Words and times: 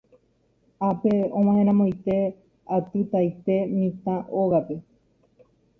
Ápe 0.89 1.11
og̃uahẽramoite 1.41 2.17
atytaite 2.79 3.55
mitã 3.77 4.15
ógape. 4.41 4.75